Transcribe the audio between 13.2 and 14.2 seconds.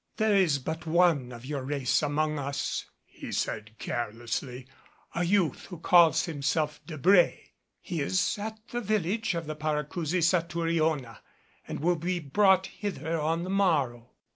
on the morrow."